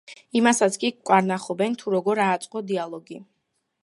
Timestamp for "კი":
0.83-0.89